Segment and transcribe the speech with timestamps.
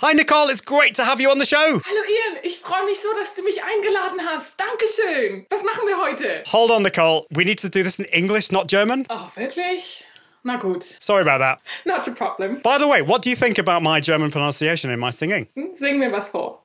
[0.00, 0.48] Hi, Nicole.
[0.48, 1.80] It's great to have you on the show.
[1.84, 4.54] Hallo Ian, ich freue mich so, dass du mich eingeladen hast.
[4.60, 5.44] Dankeschön.
[5.50, 6.42] Was machen wir heute?
[6.52, 7.26] Hold on, Nicole.
[7.34, 9.06] We need to do this in English, not German.
[9.10, 10.04] Oh, wirklich?
[10.44, 11.58] Na gut, Sorry about that.
[11.84, 12.60] not a problem.
[12.62, 15.48] By the way, what do you think about my German pronunciation in my singing?
[15.56, 16.60] Hm, Sing mir was vor.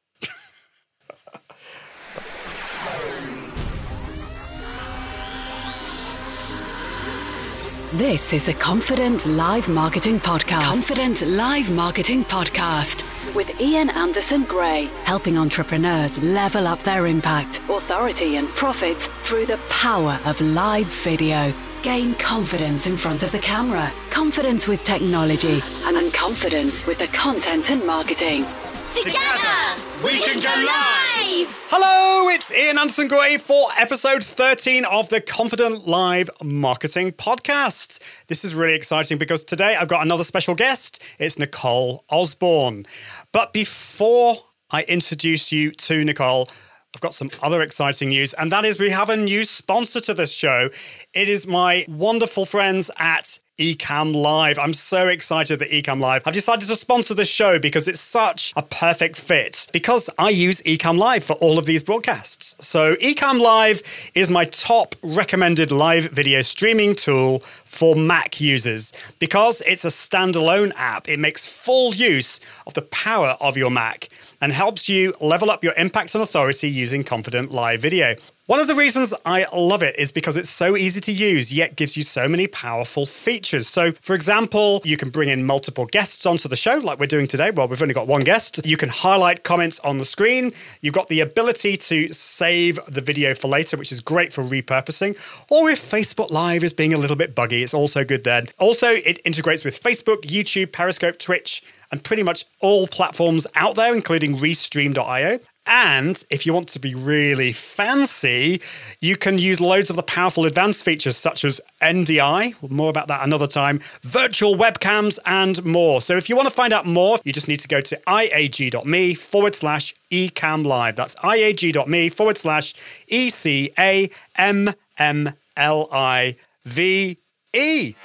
[7.94, 10.64] This is the Confident Live Marketing Podcast.
[10.64, 13.04] Confident Live Marketing Podcast
[13.36, 19.58] with Ian Anderson Gray, helping entrepreneurs level up their impact, authority, and profits through the
[19.70, 21.54] power of live video.
[21.82, 27.72] Gain confidence in front of the camera, confidence with technology, and confidence with the content
[27.72, 28.46] and marketing.
[28.92, 31.48] Together, we can go live!
[31.70, 38.00] Hello, it's Ian Anderson Gray for episode 13 of the Confident Live Marketing Podcast.
[38.28, 41.02] This is really exciting because today I've got another special guest.
[41.20, 42.86] It's Nicole Osborne.
[43.32, 44.36] But before
[44.72, 46.50] I introduce you to Nicole,
[46.94, 50.14] I've got some other exciting news, and that is we have a new sponsor to
[50.14, 50.70] this show.
[51.14, 54.58] It is my wonderful friends at Ecamm Live.
[54.58, 58.52] I'm so excited that Ecamm Live have decided to sponsor this show because it's such
[58.56, 59.68] a perfect fit.
[59.72, 62.56] Because I use Ecamm Live for all of these broadcasts.
[62.68, 63.84] So Ecamm Live
[64.16, 70.72] is my top recommended live video streaming tool for Mac users because it's a standalone
[70.76, 71.08] app.
[71.08, 74.10] It makes full use of the power of your Mac
[74.42, 78.16] and helps you level up your impact and authority using confident live video.
[78.54, 81.76] One of the reasons I love it is because it's so easy to use, yet
[81.76, 83.68] gives you so many powerful features.
[83.68, 87.26] So, for example, you can bring in multiple guests onto the show, like we're doing
[87.26, 87.50] today.
[87.50, 88.64] Well, we've only got one guest.
[88.64, 90.52] You can highlight comments on the screen.
[90.82, 95.18] You've got the ability to save the video for later, which is great for repurposing.
[95.50, 98.50] Or if Facebook Live is being a little bit buggy, it's also good then.
[98.60, 103.96] Also, it integrates with Facebook, YouTube, Periscope, Twitch, and pretty much all platforms out there,
[103.96, 105.40] including Restream.io.
[105.66, 108.62] And if you want to be really fancy,
[109.00, 113.24] you can use loads of the powerful advanced features such as NDI, more about that
[113.24, 116.02] another time, virtual webcams, and more.
[116.02, 119.14] So if you want to find out more, you just need to go to iag.me
[119.14, 120.96] forward slash Ecamm live.
[120.96, 122.74] That's iag.me forward slash
[123.08, 126.36] E C A M M L I
[126.66, 127.18] V
[127.54, 127.96] E.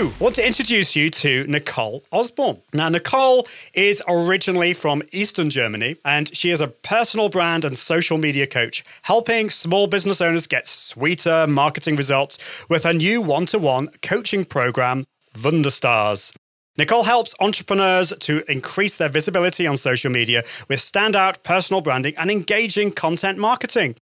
[0.00, 2.62] I want to introduce you to Nicole Osborne.
[2.72, 8.16] Now, Nicole is originally from Eastern Germany, and she is a personal brand and social
[8.16, 12.38] media coach, helping small business owners get sweeter marketing results
[12.70, 16.34] with her new one to one coaching program, Wunderstars.
[16.78, 22.30] Nicole helps entrepreneurs to increase their visibility on social media with standout personal branding and
[22.30, 23.96] engaging content marketing.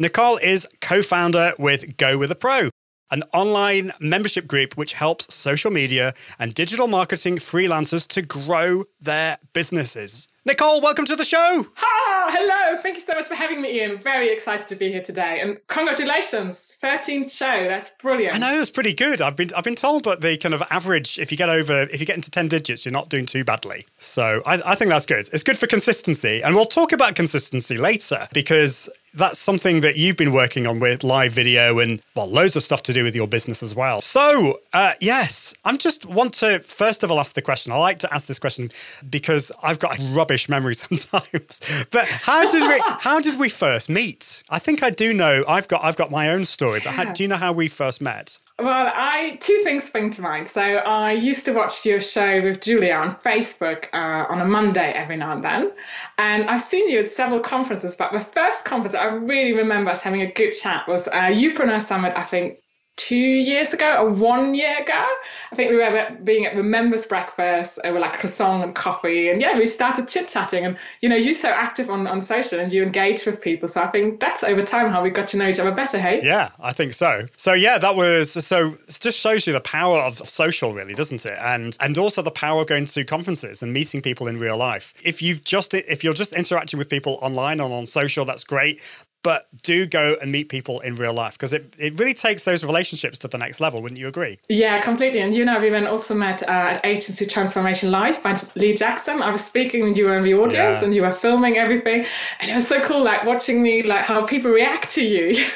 [0.00, 2.70] Nicole is co founder with Go With a Pro,
[3.14, 9.38] an online membership group which helps social media and digital marketing freelancers to grow their
[9.52, 10.26] businesses.
[10.46, 11.66] Nicole, welcome to the show.
[11.74, 12.76] Hello!
[12.76, 13.98] Thank you so much for having me, Ian.
[13.98, 15.40] Very excited to be here today.
[15.40, 17.66] And congratulations, 13th show.
[17.66, 18.34] That's brilliant.
[18.34, 19.22] I know that's pretty good.
[19.22, 21.98] I've been I've been told that the kind of average, if you get over, if
[21.98, 23.86] you get into ten digits, you're not doing too badly.
[23.96, 25.30] So I, I think that's good.
[25.32, 30.16] It's good for consistency, and we'll talk about consistency later because that's something that you've
[30.16, 33.28] been working on with live video and well, loads of stuff to do with your
[33.28, 34.00] business as well.
[34.00, 37.72] So uh, yes, I just want to first of all ask the question.
[37.72, 38.70] I like to ask this question
[39.08, 41.60] because I've got a rubbish memory sometimes.
[41.90, 44.42] But how did we how did we first meet?
[44.50, 45.44] I think I do know.
[45.48, 46.80] I've got I've got my own story.
[46.82, 48.38] But how, do you know how we first met?
[48.58, 50.48] Well, I two things spring to mind.
[50.48, 54.92] So I used to watch your show with Julia on Facebook uh, on a Monday
[54.92, 55.72] every now and then,
[56.18, 57.96] and I've seen you at several conferences.
[57.96, 61.82] But the first conference I really remember us having a good chat was uh, Youpreneur
[61.82, 62.12] Summit.
[62.16, 62.58] I think
[62.96, 65.06] two years ago or one year ago.
[65.52, 69.30] I think we were being at the members breakfast uh, over like croissant and coffee.
[69.30, 70.64] And yeah, we started chit chatting.
[70.64, 73.68] And, you know, you're so active on, on social and you engage with people.
[73.68, 76.20] So I think that's over time how we got to know each other better, hey?
[76.22, 77.26] Yeah, I think so.
[77.36, 81.26] So yeah, that was so it just shows you the power of social really, doesn't
[81.26, 81.38] it?
[81.40, 84.94] And and also the power of going to conferences and meeting people in real life.
[85.04, 88.80] If you just if you're just interacting with people online and on social, that's great
[89.24, 92.62] but do go and meet people in real life because it, it really takes those
[92.62, 94.38] relationships to the next level, wouldn't you agree?
[94.48, 95.18] Yeah, completely.
[95.20, 99.22] And you know, we went also met uh, at Agency Transformation Live by Lee Jackson.
[99.22, 100.84] I was speaking and you were in the audience Yeah.
[100.84, 102.04] and you were filming everything.
[102.38, 105.44] And it was so cool, like watching me, like how people react to you.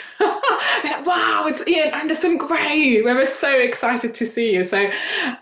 [1.04, 3.00] Wow, it's Ian Anderson Gray.
[3.00, 4.62] We were so excited to see you.
[4.62, 4.90] So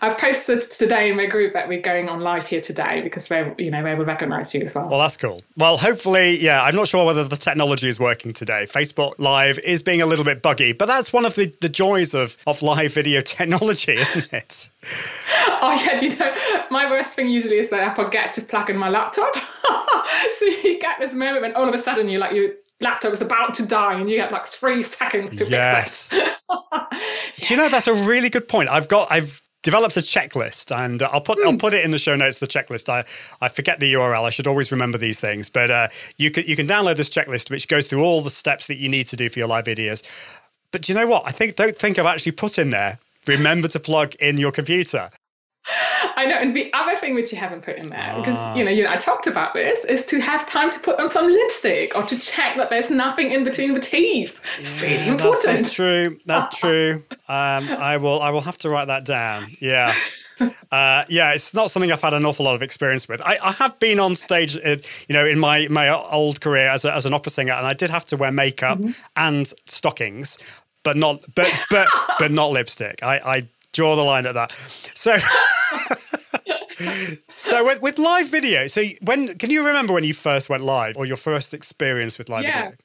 [0.01, 3.53] I've posted today in my group that we're going on live here today because we're,
[3.57, 4.87] you know, we will recognize you as well.
[4.87, 5.41] Well, that's cool.
[5.57, 8.65] Well, hopefully, yeah, I'm not sure whether the technology is working today.
[8.65, 12.13] Facebook Live is being a little bit buggy, but that's one of the, the joys
[12.13, 14.69] of, of live video technology, isn't it?
[15.61, 16.33] Oh yeah, you know,
[16.71, 19.35] my worst thing usually is that I forget to plug in my laptop.
[20.37, 22.51] so you get this moment when all of a sudden you like your
[22.81, 26.13] laptop is about to die and you have like three seconds to yes.
[26.13, 26.35] fix it.
[27.35, 28.69] Do you know that's a really good point?
[28.69, 31.45] I've got I've developed a checklist and uh, I'll put mm.
[31.45, 33.03] I'll put it in the show notes the checklist I
[33.41, 35.87] I forget the URL I should always remember these things but uh,
[36.17, 38.89] you can you can download this checklist which goes through all the steps that you
[38.89, 40.03] need to do for your live videos
[40.71, 43.67] but do you know what I think don't think I've actually put in there remember
[43.69, 45.09] to plug in your computer
[46.15, 48.71] I know, and the other thing which you haven't put in there, because you know,
[48.71, 51.95] you know, I talked about this, is to have time to put on some lipstick
[51.95, 54.39] or to check that there's nothing in between the teeth.
[54.57, 55.43] It's yeah, really important.
[55.45, 56.19] That's, that's true.
[56.25, 57.03] That's true.
[57.27, 58.21] Um, I will.
[58.21, 59.51] I will have to write that down.
[59.59, 59.93] Yeah.
[60.71, 63.21] Uh, yeah, it's not something I've had an awful lot of experience with.
[63.21, 64.77] I, I have been on stage, uh,
[65.07, 67.73] you know, in my my old career as, a, as an opera singer, and I
[67.73, 68.91] did have to wear makeup mm-hmm.
[69.15, 70.37] and stockings,
[70.83, 71.87] but not but but
[72.19, 73.01] but not lipstick.
[73.01, 74.51] I, I draw the line at that.
[74.93, 75.17] So.
[77.29, 80.97] so with, with, live video, so when can you remember when you first went live
[80.97, 82.63] or your first experience with live yeah.
[82.63, 82.77] video?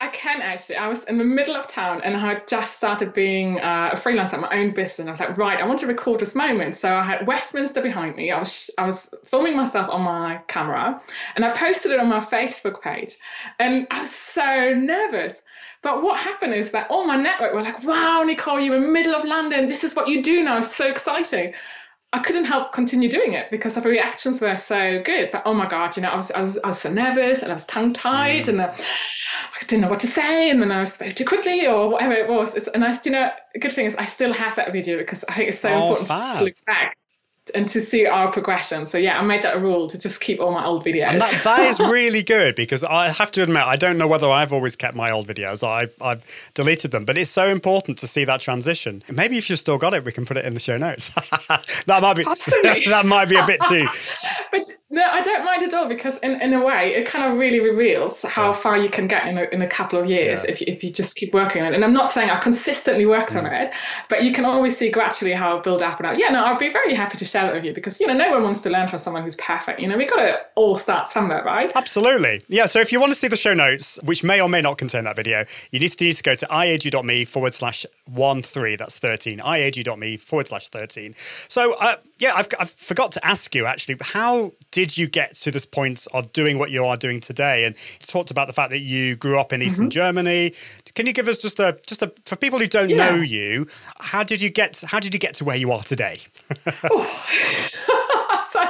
[0.00, 0.76] I can actually.
[0.76, 3.96] I was in the middle of town and I had just started being uh, a
[3.96, 5.08] freelancer at my own business.
[5.08, 6.76] I was like, right, I want to record this moment.
[6.76, 8.30] So I had Westminster behind me.
[8.30, 11.02] I was I was filming myself on my camera
[11.34, 13.18] and I posted it on my Facebook page.
[13.58, 15.42] And I was so nervous.
[15.82, 18.88] But what happened is that all my network were like, wow, Nicole, you're in the
[18.88, 19.68] middle of London.
[19.68, 20.58] This is what you do now.
[20.58, 21.54] It's so exciting.
[22.12, 25.30] I couldn't help continue doing it because the reactions were so good.
[25.30, 27.50] But oh my god, you know, I was I was, I was so nervous and
[27.50, 28.48] I was tongue tied mm.
[28.48, 31.90] and uh, I didn't know what to say and then I spoke too quickly or
[31.90, 32.54] whatever it was.
[32.54, 35.34] It's, and I, you know, good thing is I still have that video because I
[35.34, 36.96] think it's so oh, important to look back
[37.50, 38.86] and to see our progression.
[38.86, 41.08] So yeah, I made that a rule to just keep all my old videos.
[41.08, 44.28] And that, that is really good because I have to admit I don't know whether
[44.28, 45.66] I've always kept my old videos.
[45.66, 46.24] I've I've
[46.54, 49.02] deleted them, but it's so important to see that transition.
[49.10, 51.08] Maybe if you've still got it, we can put it in the show notes.
[51.86, 52.24] that might be
[52.88, 53.86] that might be a bit too.
[54.52, 57.38] but no, I don't mind at all because in, in a way it kind of
[57.38, 58.54] really reveals how yeah.
[58.54, 60.50] far you can get in a, in a couple of years yeah.
[60.50, 61.74] if, you, if you just keep working on it.
[61.74, 63.44] And I'm not saying I've consistently worked mm.
[63.44, 63.72] on it,
[64.08, 66.18] but you can always see gradually how it build up and out.
[66.18, 68.30] Yeah, no, I'd be very happy to share that with you because, you know, no
[68.30, 69.78] one wants to learn from someone who's perfect.
[69.78, 71.70] You know, we've got to all start somewhere, right?
[71.74, 72.42] Absolutely.
[72.48, 74.78] Yeah, so if you want to see the show notes, which may or may not
[74.78, 78.74] contain that video, you need to, need to go to iag.me forward slash one three.
[78.76, 79.40] That's 13.
[79.40, 81.14] iag.me forward slash 13.
[81.48, 85.50] So, uh, yeah, I've, I've forgot to ask you actually, how did you get to
[85.50, 87.64] this point of doing what you are doing today?
[87.64, 89.90] And you talked about the fact that you grew up in Eastern mm-hmm.
[89.90, 90.54] Germany.
[90.94, 92.96] Can you give us just a just a for people who don't yeah.
[92.96, 93.66] know you,
[93.98, 96.18] how did you get how did you get to where you are today?
[98.50, 98.62] so,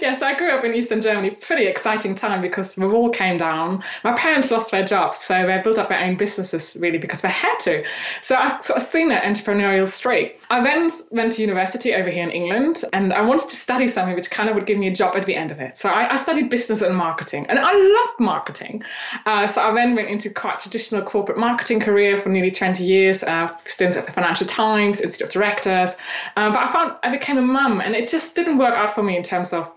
[0.00, 1.30] yes, I grew up in Eastern Germany.
[1.30, 3.82] Pretty exciting time because the wall came down.
[4.02, 7.28] My parents lost their jobs, so they built up their own businesses really because they
[7.28, 7.84] had to.
[8.22, 10.40] So I sort of seen that entrepreneurial streak.
[10.50, 14.14] I then went to university over here in England, and I wanted to study something
[14.14, 15.76] which kind of would give me a job at the end of it.
[15.76, 18.82] So I, I studied business and marketing, and I loved marketing.
[19.26, 22.84] Uh, so I then went into quite a traditional corporate marketing career for nearly 20
[22.84, 25.96] years, uh, stints at the Financial Times, Institute of Directors.
[26.36, 29.02] Uh, but I found I became a mum, and it just didn't work out for
[29.02, 29.72] me in terms of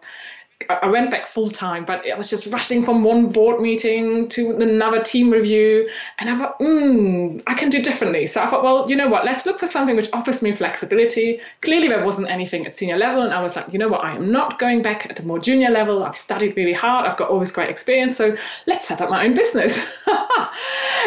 [0.69, 4.59] I went back full time, but I was just rushing from one board meeting to
[4.59, 5.87] another team review.
[6.17, 8.25] And I thought, hmm, I can do differently.
[8.25, 9.23] So I thought, well, you know what?
[9.23, 11.41] Let's look for something which offers me flexibility.
[11.61, 13.21] Clearly, there wasn't anything at senior level.
[13.21, 14.03] And I was like, you know what?
[14.03, 16.03] I am not going back at the more junior level.
[16.03, 17.05] I've studied really hard.
[17.05, 18.17] I've got all this great experience.
[18.17, 18.35] So
[18.65, 19.75] let's set up my own business.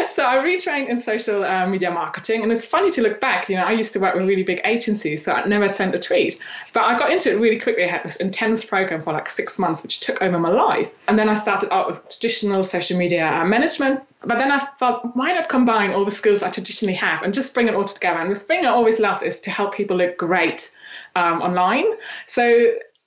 [0.09, 2.45] so I retrained in social uh, media marketing.
[2.45, 3.49] And it's funny to look back.
[3.49, 5.99] You know, I used to work with really big agencies, so I never sent a
[5.99, 6.39] tweet.
[6.73, 7.85] But I got into it really quickly.
[7.85, 10.91] I had this intense program for like six months, which took over my life.
[11.09, 14.01] And then I started out with traditional social media management.
[14.31, 17.55] But then I thought, why not combine all the skills I traditionally have and just
[17.55, 18.21] bring it all together?
[18.21, 20.71] And the thing I always loved is to help people look great
[21.17, 21.87] um, online.
[22.27, 22.45] So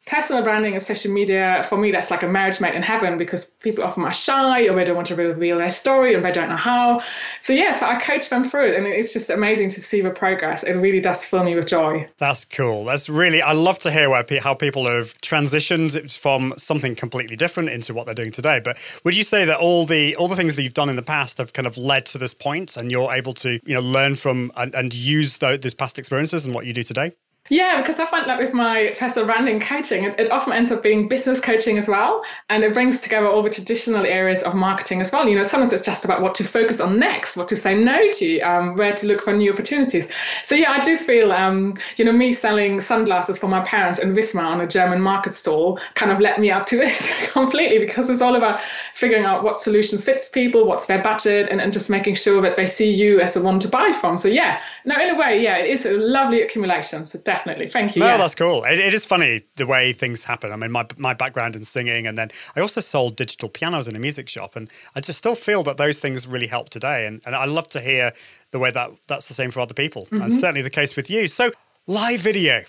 [0.06, 3.46] personal branding and social media for me that's like a marriage made in heaven because
[3.46, 6.50] people often are shy or they don't want to reveal their story and they don't
[6.50, 7.02] know how.
[7.40, 10.02] So yes yeah, so i coach them through it and it's just amazing to see
[10.02, 10.64] the progress.
[10.64, 12.10] It really does fill me with joy.
[12.18, 12.84] That's cool.
[12.86, 17.70] That's really i love to hear where, how people have transitioned from something completely different
[17.70, 18.60] into what they're doing today.
[18.64, 21.02] But would you say that all the all the things that you've done in the
[21.02, 24.16] past have kind of led to this point and you're able to you know learn
[24.16, 27.14] from and, and use those past experiences and what you do today
[27.50, 30.82] Yeah, because I find that with my personal branding coaching, it, it, often ends up
[30.82, 32.24] being business coaching as well.
[32.50, 35.28] And it brings together all the traditional areas of marketing as well.
[35.28, 38.10] You know, sometimes it's just about what to focus on next, what to say no
[38.12, 40.08] to, um, where to look for new opportunities.
[40.44, 44.14] So, yeah, I do feel, um, you know, me selling sunglasses for my parents in
[44.16, 48.10] Wismar on a German market stall kind of led me up to this completely because
[48.10, 48.62] it's all about
[48.94, 52.56] figuring out what solution fits people, what's their budget, and, and just making sure that
[52.56, 54.16] they see you as the one to buy from.
[54.16, 57.04] So, yeah, no, in a way, yeah, it is a lovely accumulation.
[57.04, 57.68] So, definitely.
[57.68, 58.02] Thank you.
[58.02, 58.18] No, yeah.
[58.18, 58.64] that's cool.
[58.64, 60.52] It, it is funny the way things happen.
[60.52, 63.96] I mean, my my background in singing, and then I also sold digital pianos in
[63.96, 67.06] a music shop, and I just still feel that those things really help today.
[67.06, 68.14] And and I love to hear
[68.52, 70.22] the way that that's the same for other people, mm-hmm.
[70.22, 71.28] and certainly the case with you.
[71.28, 71.52] So
[71.88, 72.62] live video.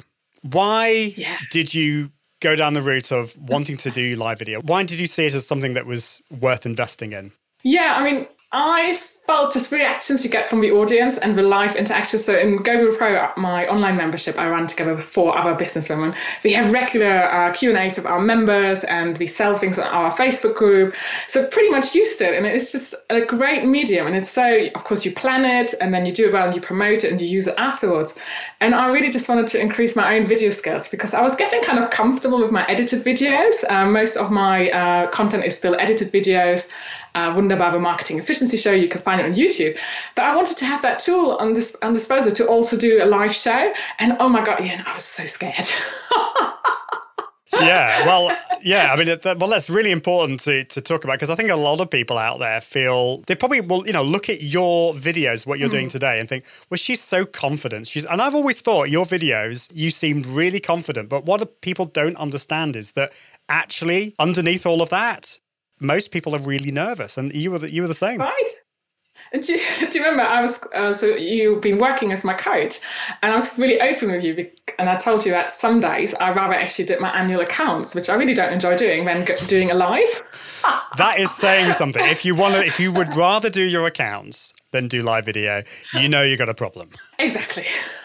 [0.43, 1.39] Why yeah.
[1.51, 4.61] did you go down the route of wanting to do live video?
[4.61, 7.33] Why did you see it as something that was worth investing in?
[7.63, 11.77] Yeah, I mean, I well, just reactions you get from the audience and the live
[11.77, 12.19] interaction.
[12.19, 16.15] So in Go Pro, my online membership, I run together with four other businesswomen.
[16.43, 19.87] We have regular uh, Q and A's of our members, and we sell things on
[19.87, 20.95] our Facebook group.
[21.27, 24.07] So pretty much used to it, and it's just a great medium.
[24.07, 26.55] And it's so, of course, you plan it, and then you do it well, and
[26.55, 28.15] you promote it, and you use it afterwards.
[28.61, 31.63] And I really just wanted to increase my own video skills because I was getting
[31.63, 33.65] kind of comfortable with my edited videos.
[33.71, 36.69] Uh, most of my uh, content is still edited videos
[37.15, 38.73] uh, Wunderbare Marketing Efficiency Show.
[38.73, 39.79] You can find it on YouTube.
[40.15, 43.07] But I wanted to have that tool on, this, on disposal to also do a
[43.07, 43.73] live show.
[43.99, 45.69] And oh my God, Ian, I was so scared.
[47.53, 48.93] yeah, well, yeah.
[48.93, 51.81] I mean, well, that's really important to, to talk about because I think a lot
[51.81, 55.59] of people out there feel they probably will, you know, look at your videos, what
[55.59, 55.73] you're mm.
[55.73, 57.87] doing today, and think, well, she's so confident.
[57.87, 61.09] She's, and I've always thought your videos, you seemed really confident.
[61.09, 63.13] But what people don't understand is that
[63.49, 65.39] actually, underneath all of that,
[65.81, 68.21] most people are really nervous, and you were the, you were the same.
[68.21, 68.49] Right.
[69.33, 69.59] And do you,
[69.91, 72.81] do you remember I was uh, so you've been working as my coach,
[73.23, 76.33] and I was really open with you, and I told you that some days I
[76.33, 79.75] rather actually did my annual accounts, which I really don't enjoy doing, than doing a
[79.75, 80.23] live.
[80.97, 82.05] that is saying something.
[82.07, 85.63] If you want to, if you would rather do your accounts than do live video,
[85.95, 86.91] you know you've got a problem.
[87.19, 87.67] Exactly.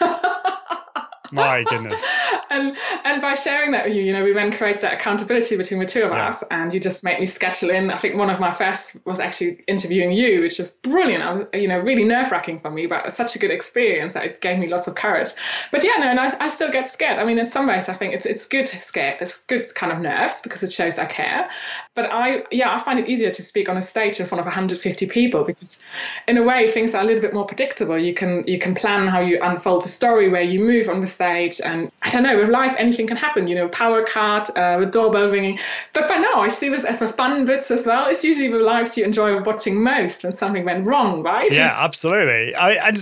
[1.32, 2.04] My goodness.
[2.50, 5.80] And and by sharing that with you, you know, we then create that accountability between
[5.80, 6.28] the two of yeah.
[6.28, 6.42] us.
[6.50, 7.90] And you just make me schedule in.
[7.90, 11.22] I think one of my first was actually interviewing you, which was brilliant.
[11.22, 14.24] I was, you know, really nerve wracking for me, but such a good experience that
[14.24, 15.30] it gave me lots of courage.
[15.70, 17.18] But yeah, no, and I, I still get scared.
[17.18, 19.18] I mean, in some ways, I think it's it's good scared.
[19.20, 21.48] It's good kind of nerves because it shows I care.
[21.94, 24.46] But I, yeah, I find it easier to speak on a stage in front of
[24.46, 25.80] 150 people because,
[26.26, 27.98] in a way, things are a little bit more predictable.
[27.98, 31.06] You can you can plan how you unfold the story, where you move on the
[31.06, 31.60] stage.
[31.60, 34.86] And I don't know, with life, anything can happen, you know, power cut, uh, the
[34.86, 35.58] doorbell ringing.
[35.92, 38.08] But by now, I see this as the fun bits as well.
[38.08, 41.52] It's usually the lives you enjoy watching most when something went wrong, right?
[41.52, 42.54] Yeah, absolutely.
[42.54, 42.92] I, I,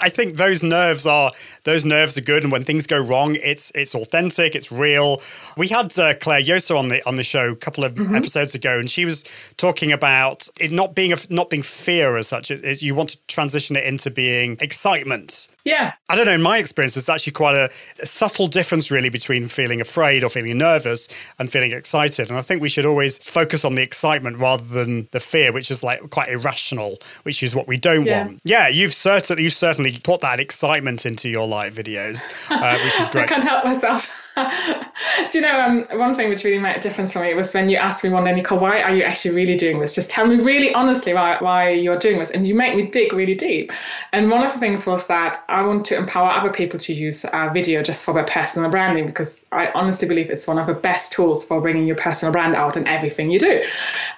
[0.00, 1.32] I think those nerves are
[1.64, 5.20] those nerves are good, and when things go wrong, it's it's authentic, it's real.
[5.56, 8.14] We had uh, Claire Yoso on the on the show a couple of mm-hmm.
[8.14, 9.24] episodes ago, and she was
[9.58, 12.50] talking about it not being a, not being fear as such.
[12.50, 15.48] It, it, you want to transition it into being excitement.
[15.68, 15.92] Yeah.
[16.08, 16.32] I don't know.
[16.32, 17.70] In my experience, there's actually quite a,
[18.00, 21.08] a subtle difference, really, between feeling afraid or feeling nervous
[21.38, 22.30] and feeling excited.
[22.30, 25.70] And I think we should always focus on the excitement rather than the fear, which
[25.70, 28.24] is like quite irrational, which is what we don't yeah.
[28.24, 28.40] want.
[28.44, 33.08] Yeah, you've certainly you've certainly put that excitement into your live videos, uh, which is
[33.12, 33.24] great.
[33.24, 34.10] I can't help myself.
[35.30, 37.68] Do you know um, one thing which really made a difference for me was when
[37.68, 39.94] you asked me one day, Nicole, why are you actually really doing this?
[39.94, 42.30] Just tell me really honestly why, why you're doing this.
[42.30, 43.72] And you make me dig really deep.
[44.12, 47.24] And one of the things was that I want to empower other people to use
[47.24, 50.74] uh, video just for their personal branding because I honestly believe it's one of the
[50.74, 53.62] best tools for bringing your personal brand out in everything you do.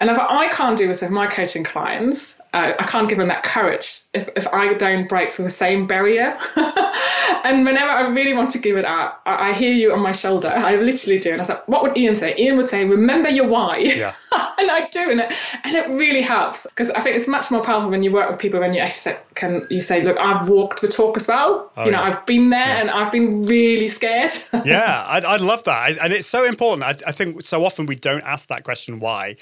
[0.01, 3.29] And if I can't do this with my coaching clients, uh, I can't give them
[3.29, 6.37] that courage if, if I don't break through the same barrier.
[6.57, 10.10] and whenever I really want to give it up, I, I, hear you on my
[10.13, 10.49] shoulder.
[10.49, 11.31] I literally do.
[11.31, 12.35] And I was like, what would Ian say?
[12.39, 13.79] Ian would say, remember your why.
[13.79, 14.15] Yeah.
[14.59, 15.11] and I do.
[15.11, 15.33] And it,
[15.65, 18.39] and it really helps because I think it's much more powerful when you work with
[18.39, 21.71] people when you actually say, can you say, look, I've walked the talk as well.
[21.77, 22.19] Oh, you know, yeah.
[22.19, 22.81] I've been there yeah.
[22.81, 24.33] and I've been really scared.
[24.65, 25.99] yeah, I, I love that.
[25.99, 26.85] and it's so important.
[26.85, 29.37] I, I think so often we don't ask that question, why?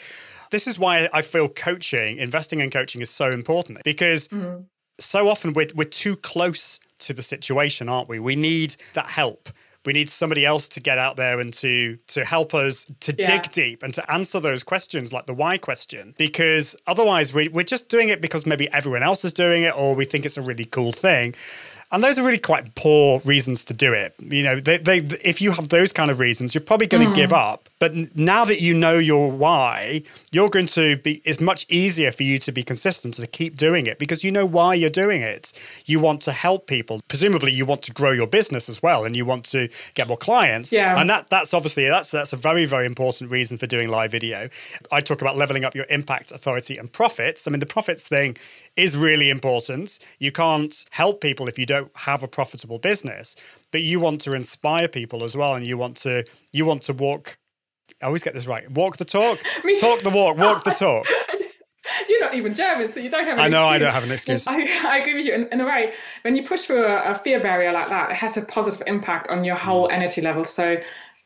[0.50, 4.64] This is why I feel coaching, investing in coaching is so important because mm.
[4.98, 8.18] so often we're, we're too close to the situation, aren't we?
[8.18, 9.50] We need that help.
[9.84, 13.24] We need somebody else to get out there and to to help us to yeah.
[13.24, 16.14] dig deep and to answer those questions like the why question.
[16.18, 19.94] Because otherwise we, we're just doing it because maybe everyone else is doing it or
[19.94, 21.34] we think it's a really cool thing.
[21.90, 24.14] And those are really quite poor reasons to do it.
[24.20, 27.10] You know, they, they, if you have those kind of reasons, you're probably going to
[27.10, 27.14] mm.
[27.14, 27.68] give up.
[27.78, 32.24] But now that you know your why, you're going to be, it's much easier for
[32.24, 35.52] you to be consistent to keep doing it because you know why you're doing it.
[35.86, 37.00] You want to help people.
[37.08, 40.16] Presumably, you want to grow your business as well and you want to get more
[40.16, 40.72] clients.
[40.72, 41.00] Yeah.
[41.00, 44.48] And that that's obviously, that's, that's a very, very important reason for doing live video.
[44.90, 47.46] I talk about leveling up your impact, authority, and profits.
[47.46, 48.36] I mean, the profits thing
[48.76, 50.00] is really important.
[50.18, 53.36] You can't help people if you don't have a profitable business,
[53.70, 56.92] but you want to inspire people as well, and you want to you want to
[56.92, 57.38] walk.
[58.02, 58.70] I always get this right.
[58.70, 59.40] Walk the talk,
[59.80, 61.06] talk the walk, walk the talk.
[62.08, 63.38] You're not even German, so you don't have.
[63.38, 63.74] I know excuse.
[63.74, 64.46] I don't have an excuse.
[64.48, 65.32] I, I agree with you.
[65.32, 65.92] In, in, a way,
[66.22, 69.28] when you push through a, a fear barrier like that, it has a positive impact
[69.28, 69.92] on your whole mm.
[69.92, 70.44] energy level.
[70.44, 70.76] So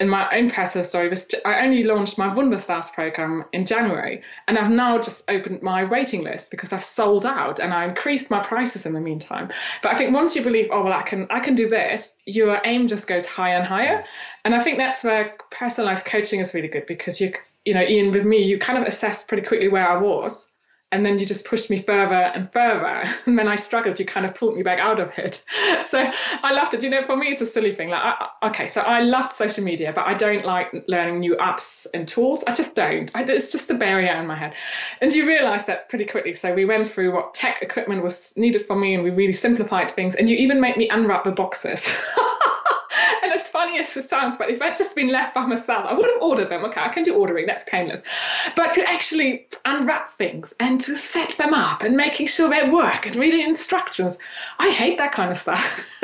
[0.02, 4.58] in my own personal story, was I only launched my Wunderstars program in January, and
[4.58, 8.40] I've now just opened my waiting list because I've sold out, and I increased my
[8.40, 9.50] prices in the meantime.
[9.80, 12.60] But I think once you believe, oh well, I can I can do this, your
[12.64, 14.04] aim just goes higher and higher,
[14.44, 17.32] and I think that's where personalized coaching is really good because you
[17.64, 20.51] you know, Ian, with me, you kind of assess pretty quickly where I was
[20.92, 23.02] and then you just pushed me further and further.
[23.26, 23.98] And when i struggled.
[23.98, 25.42] You kind of pulled me back out of it.
[25.84, 25.98] So
[26.42, 26.82] i loved it.
[26.82, 27.88] You know for me it's a silly thing.
[27.88, 31.86] Like I, okay so i loved social media but i don't like learning new apps
[31.94, 32.44] and tools.
[32.46, 33.10] I just don't.
[33.16, 34.54] I, it's just a barrier in my head.
[35.00, 36.34] And you realize that pretty quickly.
[36.34, 39.90] So we went through what tech equipment was needed for me and we really simplified
[39.90, 40.14] things.
[40.14, 41.88] And you even made me unwrap the boxes
[43.32, 45.94] and as funny as it sounds, but if I'd just been left by myself, I
[45.94, 46.64] would have ordered them.
[46.64, 48.02] Okay, I can do ordering, that's painless.
[48.56, 53.06] But to actually unwrap things and to set them up and making sure they work
[53.06, 54.18] and reading instructions,
[54.58, 55.88] I hate that kind of stuff.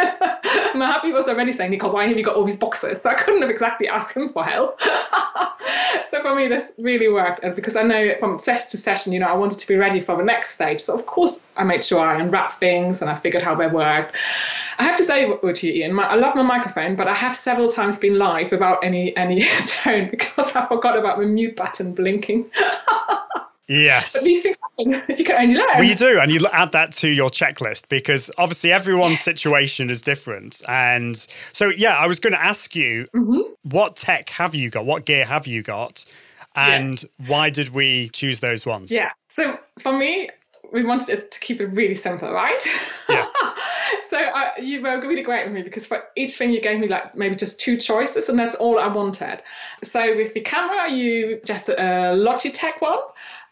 [0.75, 3.03] My hubby was already saying, Nicole, why have you got all these boxes?
[3.03, 4.81] So I couldn't have exactly asked him for help.
[6.07, 7.43] so for me, this really worked.
[7.43, 10.01] And because I know from session to session, you know, I wanted to be ready
[10.01, 10.81] for the next stage.
[10.81, 14.17] So of course, I made sure I unwrapped things and I figured how they worked.
[14.79, 17.35] I have to say, to you, Ian, my, I love my microphone, but I have
[17.35, 21.95] several times been live without any any tone because I forgot about the mute button
[21.95, 22.51] blinking.
[23.69, 24.15] Yes.
[24.15, 25.03] But these things happen.
[25.19, 25.67] You can only learn.
[25.75, 26.19] Well, you do.
[26.21, 29.25] And you add that to your checklist because obviously everyone's yes.
[29.25, 30.63] situation is different.
[30.69, 31.15] And
[31.53, 33.41] so, yeah, I was going to ask you mm-hmm.
[33.65, 34.87] what tech have you got?
[34.87, 36.07] What gear have you got?
[36.57, 37.27] And yeah.
[37.29, 38.91] why did we choose those ones?
[38.91, 39.11] Yeah.
[39.29, 40.31] So for me,
[40.73, 42.63] we wanted it to keep it really simple, right?
[43.09, 43.27] Yeah.
[44.09, 46.89] so uh, you were really great with me because for each thing you gave me
[46.89, 49.43] like maybe just two choices, and that's all I wanted.
[49.83, 52.99] So with the camera, you just a Logitech one.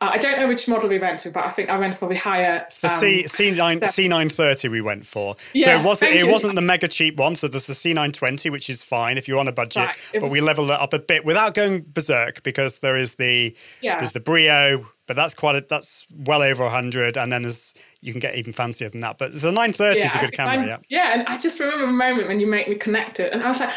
[0.00, 2.08] Uh, I don't know which model we went to, but I think I went for
[2.08, 2.64] the higher.
[2.66, 5.36] It's the um, C C9 C930 we went for.
[5.54, 6.30] Yeah, so it wasn't it you.
[6.30, 7.34] wasn't the mega cheap one.
[7.34, 10.32] So there's the C920, which is fine if you're on a budget, right, but was,
[10.32, 13.98] we leveled it up a bit without going berserk because there is the yeah.
[13.98, 18.12] there's the Brio, but that's quite a, that's well over 100 and then there's you
[18.12, 20.78] can get even fancier than that but the 930 yeah, is a good camera yeah
[20.88, 23.46] yeah and i just remember a moment when you make me connect it and i
[23.46, 23.72] was like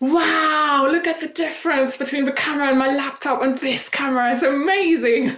[0.00, 4.42] wow look at the difference between the camera and my laptop and this camera it's
[4.42, 5.36] amazing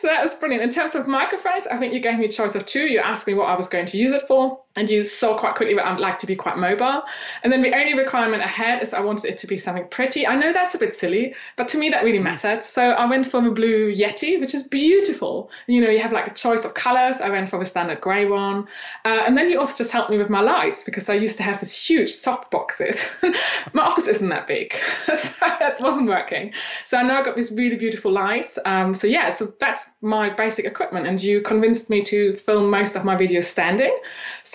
[0.00, 0.62] so that was brilliant.
[0.62, 2.86] In terms of microphones, I think you gave me a choice of two.
[2.86, 5.56] You asked me what I was going to use it for, and you saw quite
[5.56, 7.02] quickly that I'd like to be quite mobile.
[7.42, 10.28] And then the only requirement ahead is I wanted it to be something pretty.
[10.28, 12.62] I know that's a bit silly, but to me that really mattered.
[12.62, 15.50] So I went for the blue Yeti, which is beautiful.
[15.66, 17.20] You know, you have like a choice of colors.
[17.20, 18.68] I went for the standard grey one.
[19.04, 21.42] Uh, and then you also just helped me with my lights because I used to
[21.42, 23.04] have these huge soft boxes.
[23.72, 24.72] my office isn't that big,
[25.14, 26.52] so that wasn't working.
[26.84, 28.56] So I now got these really beautiful lights.
[28.64, 31.08] Um, so yeah, so that's my basic equipment.
[31.08, 33.94] And you convinced me to film most of my videos standing.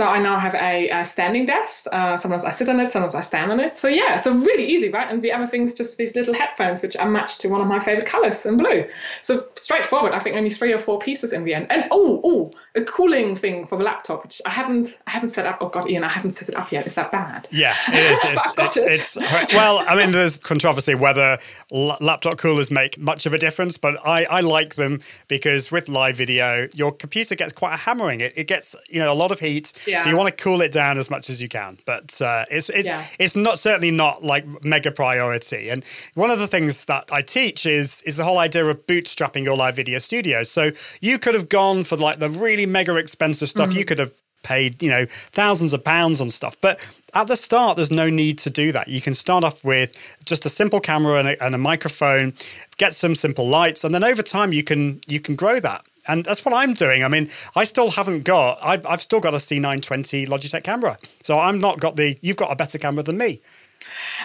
[0.06, 1.88] So I now have a, a standing desk.
[1.92, 3.74] Uh, sometimes I sit on it, sometimes I stand on it.
[3.74, 5.12] So yeah, so really easy, right?
[5.12, 7.84] And the other thing's just these little headphones, which are matched to one of my
[7.84, 8.88] favorite colors in blue.
[9.24, 10.14] So straightforward.
[10.14, 11.72] I think only three or four pieces in the end.
[11.72, 15.46] And oh, oh, a cooling thing for the laptop, which I haven't, I haven't set
[15.46, 15.60] up.
[15.62, 16.86] Oh God, Ian, I haven't set it up yet.
[16.86, 17.48] Is that bad?
[17.52, 18.20] Yeah, it is.
[18.66, 19.24] It's, it's, it.
[19.24, 21.38] it's, well, I mean, there's controversy whether
[21.72, 26.18] laptop coolers make much of a difference, but I, I like them because with live
[26.18, 28.22] video, your computer gets quite a hammering.
[28.22, 30.00] It, it gets you know a lot of heat, yeah.
[30.00, 31.78] so you want to cool it down as much as you can.
[31.86, 33.06] But uh, it's it's yeah.
[33.20, 35.70] it's not certainly not like mega priority.
[35.70, 35.84] And
[36.16, 39.58] one of the things that I teach is is the whole idea of bootstrapping your
[39.58, 40.44] live video studio.
[40.44, 43.70] So you could have gone for like the really mega expensive stuff.
[43.70, 43.80] Mm-hmm.
[43.80, 44.12] You could have
[44.46, 46.56] paid, you know, thousands of pounds on stuff.
[46.62, 46.80] But
[47.14, 48.88] at the start, there's no need to do that.
[48.88, 52.34] You can start off with just a simple camera and a, and a microphone,
[52.78, 55.86] get some simple lights, and then over time you can you can grow that.
[56.08, 57.04] And that's what I'm doing.
[57.04, 58.60] I mean, I still haven't got.
[58.62, 62.16] I've, I've still got a C920 Logitech camera, so I'm not got the.
[62.22, 63.42] You've got a better camera than me.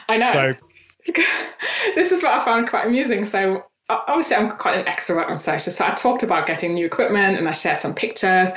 [0.09, 0.33] I know.
[0.33, 0.53] So
[1.95, 3.25] this is what I found quite amusing.
[3.25, 3.65] So
[4.07, 7.49] obviously I'm quite an extrovert on social, so I talked about getting new equipment and
[7.49, 8.51] I shared some pictures.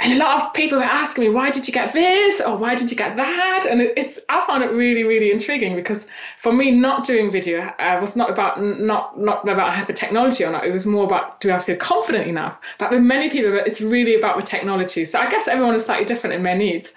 [0.00, 2.74] And a lot of people were asking me, why did you get this or why
[2.74, 3.66] did you get that?
[3.68, 7.98] And it's I found it really really intriguing because for me, not doing video uh,
[8.00, 10.64] was not about not not about I have the technology or not.
[10.64, 12.58] It was more about do I feel confident enough.
[12.78, 15.04] But with many people, it's really about the technology.
[15.04, 16.94] So I guess everyone is slightly different in their needs.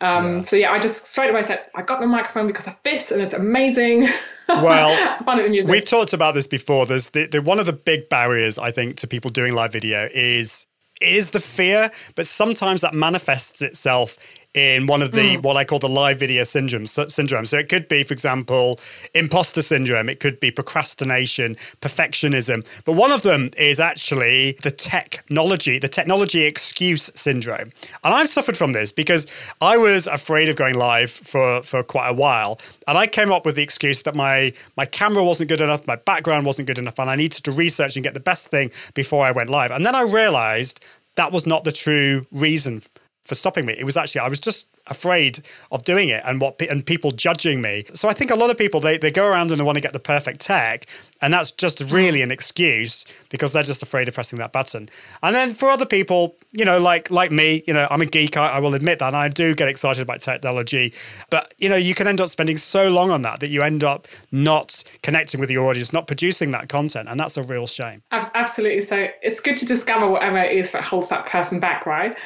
[0.00, 0.42] Um, yeah.
[0.42, 3.22] So yeah, I just straight away said I got the microphone because of this, and
[3.22, 4.08] it's amazing.
[4.60, 6.86] Well, we've talked about this before.
[6.86, 10.08] There's the, the, one of the big barriers I think to people doing live video
[10.12, 10.66] is
[11.00, 14.16] is the fear, but sometimes that manifests itself
[14.54, 15.42] in one of the mm.
[15.42, 16.86] what I call the live video syndrome.
[16.86, 17.46] So, syndrome.
[17.46, 18.78] So it could be, for example,
[19.14, 20.08] imposter syndrome.
[20.08, 22.66] It could be procrastination, perfectionism.
[22.84, 27.70] But one of them is actually the technology, the technology excuse syndrome.
[28.04, 29.26] And I've suffered from this because
[29.60, 33.46] I was afraid of going live for for quite a while, and I came up
[33.46, 36.98] with the excuse that my my camera wasn't good enough, my background wasn't good enough,
[36.98, 39.70] and I needed to research and get the best thing before I went live.
[39.70, 40.84] And then I realized
[41.16, 42.82] that was not the true reason
[43.24, 43.74] for stopping me.
[43.74, 47.60] It was actually I was just afraid of doing it and what and people judging
[47.60, 47.84] me.
[47.94, 49.82] So I think a lot of people they, they go around and they want to
[49.82, 50.86] get the perfect tech
[51.22, 54.88] and that's just really an excuse because they're just afraid of pressing that button.
[55.22, 58.36] And then for other people, you know, like like me, you know, I'm a geek.
[58.36, 60.92] I, I will admit that, and I do get excited about technology.
[61.30, 63.84] But you know, you can end up spending so long on that that you end
[63.84, 68.02] up not connecting with your audience, not producing that content, and that's a real shame.
[68.10, 68.80] Absolutely.
[68.80, 72.18] So it's good to discover whatever it is that holds that person back, right?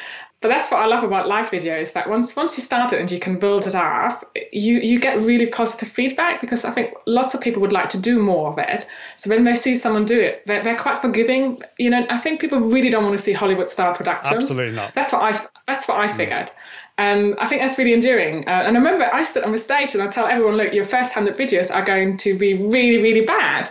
[0.42, 3.00] But that's what I love about live video is that once once you start it
[3.00, 6.94] and you can build it up, you you get really positive feedback because I think
[7.06, 8.86] lots of people would like to do more of it.
[9.16, 11.62] So when they see someone do it, they're, they're quite forgiving.
[11.78, 14.44] You know, I think people really don't want to see Hollywood style productions.
[14.44, 14.94] Absolutely not.
[14.94, 16.52] That's what I that's what I figured.
[16.98, 18.46] And I think that's really endearing.
[18.46, 20.84] Uh, and I remember I stood on the stage and I tell everyone, look, your
[20.84, 23.70] first hundred videos are going to be really, really bad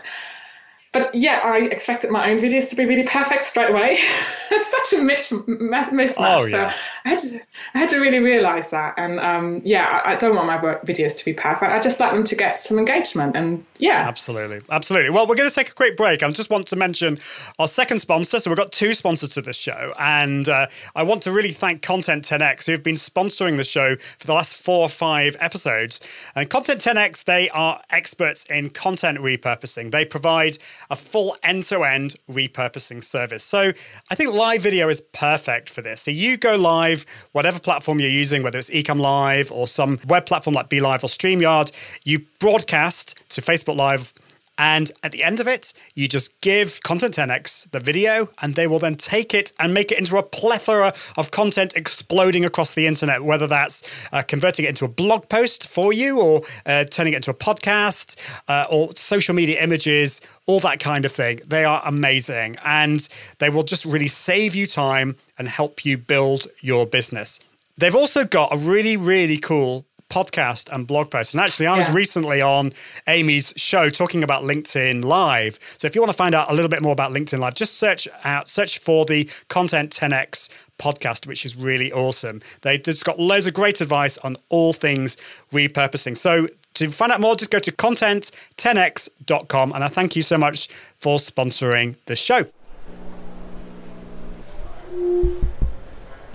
[0.95, 3.95] but yeah, I expected my own videos to be really perfect straight away.
[4.49, 6.13] such a mismatch.
[6.17, 6.71] Oh, yeah.
[6.71, 7.39] So I had to,
[7.75, 8.95] I had to really realize that.
[8.97, 11.71] And um, yeah, I, I, don't want my videos to be perfect.
[11.71, 13.35] I just like them to get some engagement.
[13.35, 15.11] And yeah, absolutely, absolutely.
[15.11, 16.23] Well, we're going to take a quick break.
[16.23, 17.19] I just want to mention
[17.59, 18.39] our second sponsor.
[18.39, 21.81] So we've got two sponsors to this show, and uh, I want to really thank
[21.83, 26.01] Content 10x who've been sponsoring the show for the last four or five episodes.
[26.33, 29.91] And Content 10x, they are experts in content repurposing.
[29.91, 30.57] They provide
[30.89, 33.43] a full end to end repurposing service.
[33.43, 33.73] So
[34.09, 36.01] I think live video is perfect for this.
[36.01, 36.94] So you go live,
[37.31, 41.07] whatever platform you're using, whether it's Ecamm Live or some web platform like BeLive or
[41.07, 41.71] StreamYard,
[42.05, 44.13] you broadcast to Facebook Live
[44.57, 48.67] and at the end of it, you just give Content 10x the video, and they
[48.67, 52.87] will then take it and make it into a plethora of content exploding across the
[52.87, 57.13] internet, whether that's uh, converting it into a blog post for you, or uh, turning
[57.13, 61.41] it into a podcast, uh, or social media images, all that kind of thing.
[61.45, 63.07] They are amazing, and
[63.39, 67.41] they will just really save you time and help you build your business.
[67.77, 71.33] They've also got a really, really cool podcast and blog posts.
[71.33, 71.95] And actually, I was yeah.
[71.95, 72.71] recently on
[73.07, 75.59] Amy's show talking about LinkedIn Live.
[75.77, 77.75] So if you want to find out a little bit more about LinkedIn Live, just
[77.75, 82.41] search out search for the Content 10x podcast, which is really awesome.
[82.61, 85.17] They just got loads of great advice on all things
[85.51, 86.17] repurposing.
[86.17, 89.73] So to find out more, just go to content10x.com.
[89.73, 90.67] And I thank you so much
[90.99, 92.45] for sponsoring the show.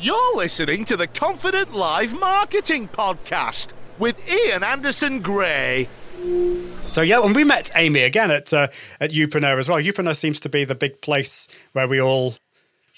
[0.02, 5.88] You're listening to the Confident Live Marketing Podcast with Ian Anderson Gray.
[6.86, 9.78] So yeah, and we met Amy again at uh, at Youpreneur as well.
[9.78, 12.32] Youpreneur seems to be the big place where we all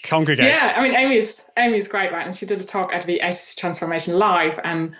[0.04, 0.44] congregate.
[0.44, 2.24] Yeah, I mean Amy's Amy's great, right?
[2.24, 4.94] And she did a talk at the Agency Transformation Live, and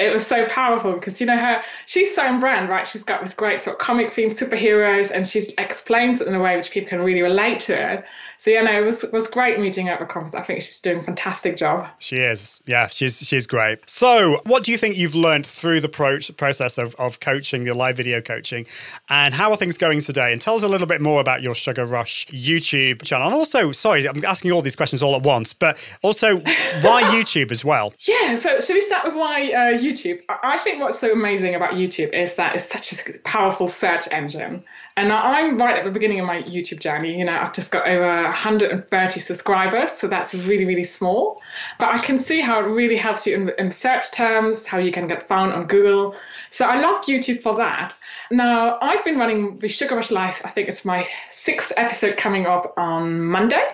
[0.00, 2.86] it was so powerful because you know her she's so on brand right?
[2.86, 6.40] She's got this great sort of comic theme superheroes and she explains it in a
[6.40, 7.94] way which people can really relate to.
[7.94, 8.04] It
[8.38, 10.34] so yeah no it was was great meeting her at the conference.
[10.34, 11.86] I think she's doing a fantastic job.
[11.98, 12.60] She is.
[12.66, 13.88] Yeah she's she's great.
[13.88, 17.74] So what do you think you've learned through the pro- process of, of coaching the
[17.74, 18.66] live video coaching?
[19.10, 20.32] And how are things going today?
[20.32, 23.26] And tell us a little bit more about your sugar rush youtube channel.
[23.26, 27.50] And also sorry i'm asking all these questions all at once but also why youtube
[27.50, 27.92] as well?
[28.00, 29.89] Yeah so should we start with why uh, YouTube.
[30.28, 34.64] I think what's so amazing about YouTube is that it's such a powerful search engine.
[34.96, 37.18] And I'm right at the beginning of my YouTube journey.
[37.18, 41.40] You know, I've just got over 130 subscribers, so that's really, really small.
[41.78, 44.92] But I can see how it really helps you in, in search terms, how you
[44.92, 46.16] can get found on Google.
[46.50, 47.96] So I love YouTube for that.
[48.30, 50.42] Now, I've been running the Sugar Rush Live.
[50.44, 53.64] I think it's my sixth episode coming up on Monday.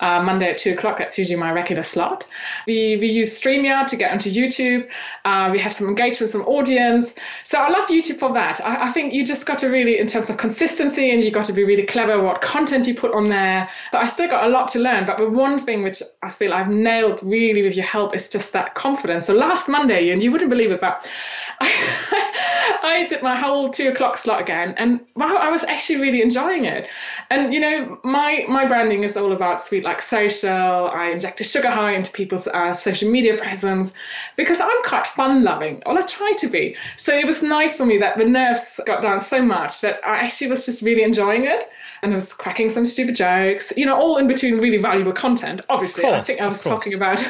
[0.00, 0.98] Uh, Monday at two o'clock.
[0.98, 2.26] That's usually my regular slot.
[2.66, 4.88] We, we use StreamYard to get onto YouTube.
[5.24, 7.14] Uh, we have some engagement, with some audience.
[7.44, 8.60] So I love YouTube for that.
[8.64, 11.44] I, I think you just got to really, in terms of consistency, and you got
[11.46, 13.68] to be really clever what content you put on there.
[13.92, 15.06] So I still got a lot to learn.
[15.06, 18.52] But the one thing which I feel I've nailed really with your help is just
[18.52, 19.26] that confidence.
[19.26, 21.08] So last Monday, and you wouldn't believe it, but
[22.82, 26.64] I did my whole two o'clock slot again, and wow, I was actually really enjoying
[26.64, 26.88] it.
[27.28, 30.90] And you know, my my branding is all about sweet like social.
[30.90, 33.92] I inject a sugar high into people's uh, social media presence
[34.36, 35.82] because I'm quite fun loving.
[35.84, 36.76] or I try to be.
[36.96, 40.18] So it was nice for me that the nerves got down so much that I
[40.18, 41.70] actually was just really enjoying it
[42.02, 45.60] and I was cracking some stupid jokes, you know, all in between really valuable content.
[45.68, 47.22] Obviously, course, I think I was talking about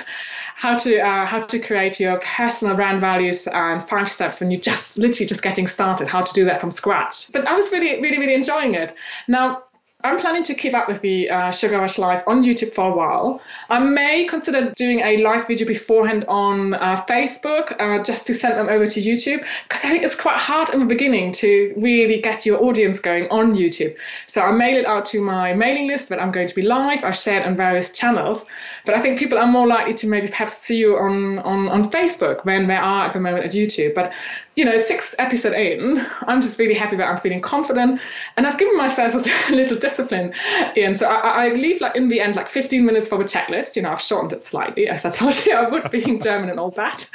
[0.61, 4.61] how to uh, how to create your personal brand values and five steps when you're
[4.61, 7.33] just literally just getting started, how to do that from scratch.
[7.33, 8.93] But I was really, really, really enjoying it.
[9.27, 9.63] Now,
[10.03, 12.97] I'm planning to keep up with the uh, Sugar Rush Live on YouTube for a
[12.97, 13.41] while.
[13.69, 18.59] I may consider doing a live video beforehand on uh, Facebook uh, just to send
[18.59, 22.21] them over to YouTube because I think it's quite hard in the beginning to really
[22.21, 23.95] get your audience going on YouTube.
[24.27, 27.05] So I mail it out to my mailing list that I'm going to be live.
[27.05, 28.47] I share it on various channels,
[28.87, 31.91] but I think people are more likely to maybe perhaps see you on, on, on
[31.91, 33.95] Facebook than they are at the moment at YouTube.
[33.95, 34.15] But
[34.61, 37.99] you know, six episode in, I'm just really happy that I'm feeling confident
[38.37, 39.15] and I've given myself
[39.49, 40.35] a little discipline.
[40.77, 43.75] And so I, I leave like in the end like 15 minutes for the checklist.
[43.75, 46.61] You know, I've shortened it slightly, as I told you I would, being German and
[46.61, 47.09] all that.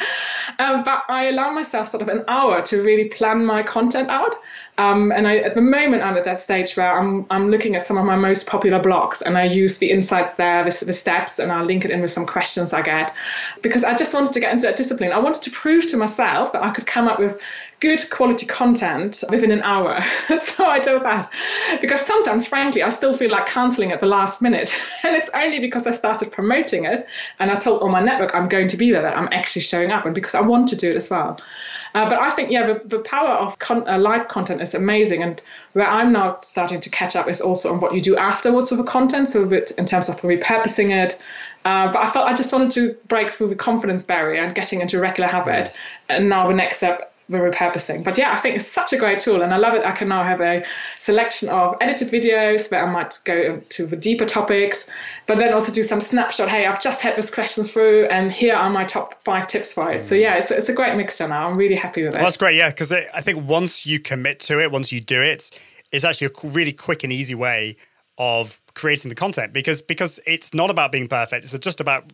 [0.58, 4.34] Um, but I allow myself sort of an hour to really plan my content out.
[4.79, 7.86] Um, and I, at the moment, I'm at that stage where I'm, I'm looking at
[7.86, 11.38] some of my most popular blogs and I use the insights there, the, the steps,
[11.38, 13.13] and I'll link it in with some questions I get
[13.62, 15.12] because I just wanted to get into that discipline.
[15.12, 17.35] I wanted to prove to myself that I could come up with
[17.80, 20.02] good quality content within an hour.
[20.38, 21.32] so I do that
[21.82, 24.76] because sometimes, frankly, I still feel like canceling at the last minute.
[25.04, 27.08] and it's only because I started promoting it
[27.39, 29.91] and I told all my network I'm going to be there that I'm actually showing
[29.91, 31.38] up and because I want to do it as well.
[31.95, 35.24] Uh, but I think, yeah, the, the power of con- uh, live content is amazing.
[35.24, 38.69] And where I'm now starting to catch up is also on what you do afterwards
[38.69, 39.30] with the content.
[39.30, 41.13] So, bit in terms of repurposing it.
[41.63, 44.82] Uh, but I felt I just wanted to break through the confidence barrier and getting
[44.82, 45.71] into a regular habit.
[46.10, 48.04] And now the next step the repurposing.
[48.04, 49.84] But yeah, I think it's such a great tool and I love it.
[49.84, 50.64] I can now have a
[51.00, 54.88] selection of edited videos where I might go to the deeper topics,
[55.26, 56.50] but then also do some snapshot.
[56.50, 59.92] Hey, I've just had this questions through and here are my top five tips for
[59.92, 60.04] it.
[60.04, 60.22] So mm.
[60.22, 61.50] yeah, it's, it's a great mixture now.
[61.50, 62.18] I'm really happy with it.
[62.18, 62.56] Well, that's great.
[62.56, 62.70] Yeah.
[62.70, 65.60] Because I think once you commit to it, once you do it,
[65.92, 67.78] it's actually a really quick and easy way
[68.18, 71.44] of creating the content because because it's not about being perfect.
[71.44, 72.12] It's just about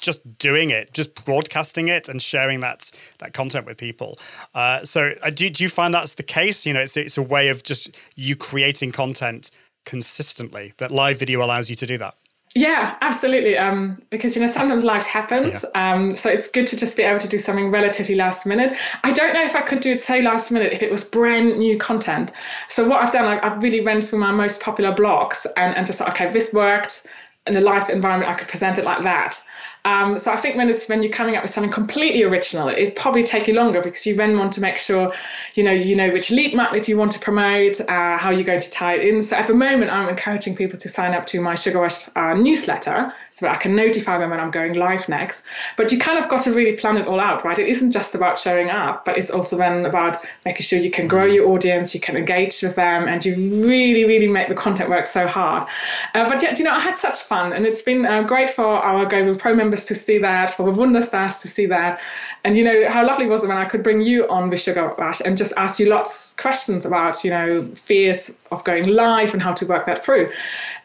[0.00, 4.18] just doing it, just broadcasting it and sharing that that content with people.
[4.54, 6.64] Uh, so, uh, do, do you find that's the case?
[6.64, 9.50] You know, it's it's a way of just you creating content
[9.84, 10.72] consistently.
[10.78, 12.14] That live video allows you to do that.
[12.54, 13.58] Yeah, absolutely.
[13.58, 15.94] Um, because you know sometimes life happens, yeah.
[15.94, 18.74] um, so it's good to just be able to do something relatively last minute.
[19.04, 21.58] I don't know if I could do it so last minute if it was brand
[21.58, 22.32] new content.
[22.68, 25.86] So what I've done, like, I've really went through my most popular blogs and and
[25.86, 27.06] just okay, this worked
[27.46, 28.34] in a live environment.
[28.34, 29.40] I could present it like that.
[29.88, 32.94] Um, so I think when it's when you're coming up with something completely original, it
[32.94, 35.14] probably take you longer because you then want to make sure
[35.54, 38.60] you know you know which lead magnet you want to promote, uh, how you're going
[38.60, 39.22] to tie it in.
[39.22, 42.34] So at the moment, I'm encouraging people to sign up to my Sugar Rush uh,
[42.34, 45.46] newsletter so that I can notify them when I'm going live next.
[45.78, 47.58] But you kind of got to really plan it all out, right?
[47.58, 51.08] It isn't just about showing up, but it's also then about making sure you can
[51.08, 53.34] grow your audience, you can engage with them, and you
[53.66, 55.66] really really make the content work so hard.
[56.12, 58.66] Uh, but yet, you know, I had such fun, and it's been uh, great for
[58.66, 62.00] our Go Pro members to see that, for the Wunderstars to see that.
[62.44, 64.92] And, you know, how lovely was it when I could bring you on with Sugar
[64.98, 69.32] Rush and just ask you lots of questions about, you know, fears of going live
[69.32, 70.30] and how to work that through.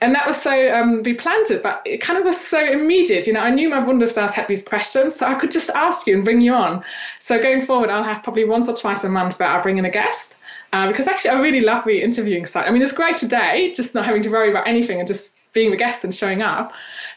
[0.01, 3.27] And that was so, um, we planned but it kind of was so immediate.
[3.27, 6.15] You know, I knew my Wunderstars had these questions, so I could just ask you
[6.15, 6.83] and bring you on.
[7.19, 9.85] So going forward, I'll have probably once or twice a month where I'll bring in
[9.85, 10.35] a guest.
[10.71, 12.65] Uh, because actually, I really love the interviewing side.
[12.65, 15.69] I mean, it's great today, just not having to worry about anything and just being
[15.69, 16.73] the guest and showing up.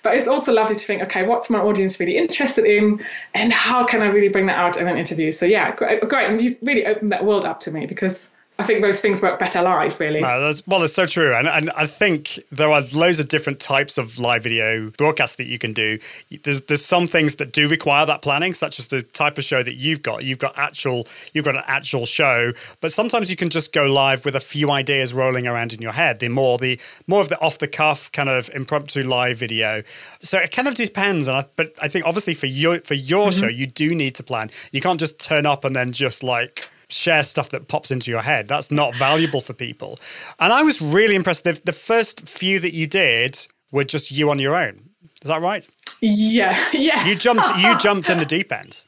[0.07, 3.85] But it's also lovely to think, okay, what's my audience really interested in, and how
[3.85, 5.33] can I really bring that out in an interview?
[5.33, 8.81] So yeah, great, and you've really opened that world up to me because I think
[8.81, 10.21] those things work better live, really.
[10.21, 11.35] No, well, it's so true.
[11.35, 15.47] And, and I think there are loads of different types of live video broadcasts that
[15.47, 15.99] you can do.
[16.43, 19.63] There's, there's some things that do require that planning, such as the type of show
[19.63, 20.25] that you've got.
[20.25, 24.25] You've got actual, you've got an actual show, but sometimes you can just go live
[24.25, 26.21] with a few ideas rolling around in your head.
[26.21, 29.83] The more the more of the off the cuff kind of impromptu live video.
[30.21, 31.29] So it kind of depends.
[31.29, 33.41] And I, but I think obviously for your for your mm-hmm.
[33.41, 34.49] show, you do need to plan.
[34.73, 38.23] You can't just turn up and then just like share stuff that pops into your
[38.23, 38.49] head.
[38.49, 39.99] That's not valuable for people.
[40.39, 41.45] And I was really impressed.
[41.45, 44.81] The, the first few that you did were just you on your own.
[45.23, 45.67] Is that right?
[46.01, 47.05] Yeah, yeah.
[47.07, 47.47] You jumped.
[47.59, 48.83] You jumped in the deep end.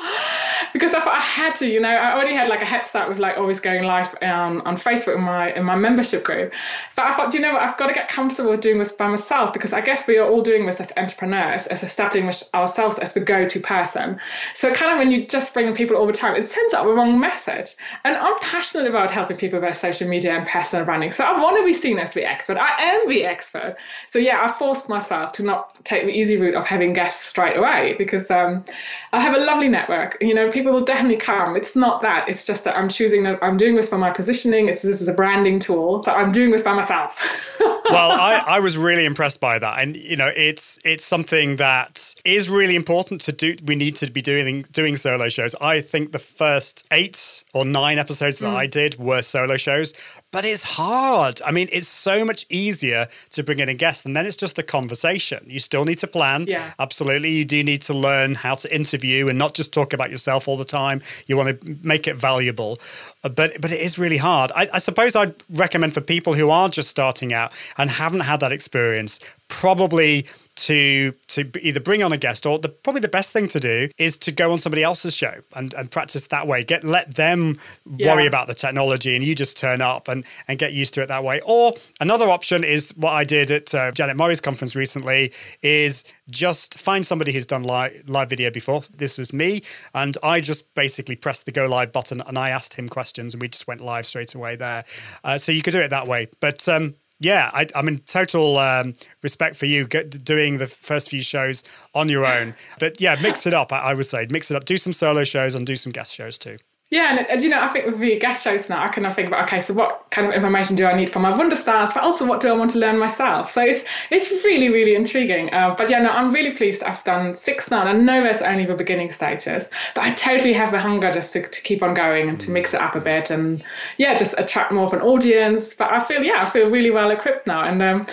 [0.72, 3.08] because I thought I had to, you know, I already had like a head start
[3.08, 6.52] with like always going live um, on Facebook in my in my membership group.
[6.94, 9.52] But I thought, you know what, I've got to get comfortable doing this by myself
[9.52, 13.20] because I guess we are all doing this as entrepreneurs, as establishing ourselves as the
[13.20, 14.20] go-to person.
[14.54, 16.92] So kind of when you just bring people all the time, it sends out the
[16.92, 17.74] wrong message.
[18.04, 21.10] And I'm passionate about helping people with their social media and personal branding.
[21.10, 22.56] So I want to be seen as the expert.
[22.56, 23.76] I am the expert.
[24.06, 27.56] So yeah, I forced myself to not take the easy route of having guests straight
[27.56, 28.64] away because um,
[29.12, 30.18] I have a lovely network.
[30.20, 31.56] You know, people will definitely come.
[31.56, 32.28] It's not that.
[32.28, 34.68] It's just that I'm choosing that I'm doing this for my positioning.
[34.68, 36.02] It's this is a branding tool.
[36.04, 37.18] So I'm doing this by myself.
[37.60, 39.80] well, I, I was really impressed by that.
[39.80, 43.56] And you know, it's it's something that is really important to do.
[43.64, 45.54] We need to be doing doing solo shows.
[45.60, 48.56] I think the first eight or nine episodes that mm.
[48.56, 49.92] I did were solo shows
[50.32, 51.40] but it's hard.
[51.42, 54.58] I mean, it's so much easier to bring in a guest, and then it's just
[54.58, 55.44] a conversation.
[55.48, 56.46] You still need to plan.
[56.46, 56.72] Yeah.
[56.78, 57.30] Absolutely.
[57.30, 60.56] You do need to learn how to interview and not just talk about yourself all
[60.56, 61.00] the time.
[61.26, 62.78] You want to make it valuable.
[63.24, 64.52] Uh, but but it is really hard.
[64.54, 68.40] I, I suppose I'd recommend for people who are just starting out and haven't had
[68.40, 73.32] that experience, probably to to either bring on a guest or the probably the best
[73.32, 76.64] thing to do is to go on somebody else's show and, and practice that way.
[76.64, 77.58] Get let them
[77.96, 78.14] yeah.
[78.14, 81.08] worry about the technology and you just turn up and and get used to it
[81.08, 81.40] that way.
[81.46, 86.78] Or another option is what I did at uh, Janet Murray's conference recently is just
[86.78, 88.82] find somebody who's done live live video before.
[88.94, 89.62] This was me,
[89.94, 93.42] and I just basically pressed the go live button and I asked him questions and
[93.42, 94.84] we just went live straight away there.
[95.22, 96.66] Uh, so you could do it that way, but.
[96.68, 101.22] Um, yeah, I, am in total um, respect for you get, doing the first few
[101.22, 102.54] shows on your own.
[102.78, 103.72] But yeah, mix it up.
[103.72, 104.64] I, I would say mix it up.
[104.64, 106.58] Do some solo shows and do some guest shows too.
[106.88, 109.26] Yeah, and, and, you know, I think with the guest shows now, I can think
[109.26, 112.24] about okay, so what kind of information do I need for my Wunderstars, but also
[112.24, 113.50] what do I want to learn myself?
[113.50, 115.52] So it's it's really really intriguing.
[115.52, 116.84] Uh, but yeah, no, I'm really pleased.
[116.84, 120.52] I've done six now, and I know there's only the beginning stages, but I totally
[120.52, 123.00] have the hunger just to, to keep on going and to mix it up a
[123.00, 123.64] bit, and
[123.98, 125.74] yeah, just attract more of an audience.
[125.74, 128.06] But I feel yeah, I feel really well equipped now, and um,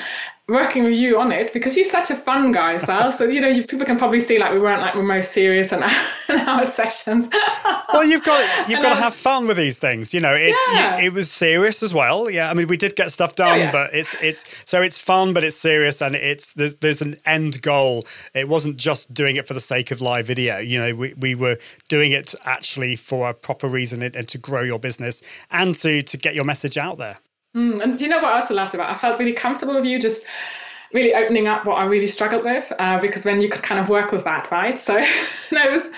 [0.49, 3.11] working with you on it because you're such a fun guy, Sal.
[3.13, 5.71] So you know, you, people can probably see like we weren't like we're most serious
[5.71, 5.89] in our,
[6.29, 7.29] in our sessions.
[7.93, 10.13] well, you've got you've got to have fun with these things.
[10.13, 10.97] You know, it's yeah.
[10.97, 12.29] you, it was serious as well.
[12.29, 13.71] Yeah, I mean, we did get stuff done, oh, yeah.
[13.71, 17.61] but it's it's so it's fun, but it's serious, and it's there's, there's an end
[17.61, 18.05] goal.
[18.33, 20.57] It wasn't just doing it for the sake of live video.
[20.57, 24.37] You know, we we were doing it actually for a proper reason and, and to
[24.37, 27.19] grow your business and to to get your message out there.
[27.55, 28.89] Mm, and do you know what I also laughed about?
[28.89, 30.25] I felt really comfortable with you just
[30.93, 33.89] really opening up what I really struggled with uh, because then you could kind of
[33.89, 34.77] work with that, right?
[34.77, 34.93] So
[35.51, 35.89] no, it was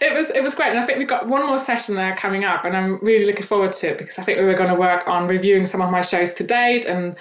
[0.00, 2.44] it was it was great, and I think we've got one more session there coming
[2.44, 4.76] up, and I'm really looking forward to it because I think we were going to
[4.76, 7.16] work on reviewing some of my shows to date and